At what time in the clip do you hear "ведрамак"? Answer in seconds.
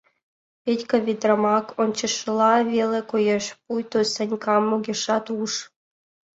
1.05-1.65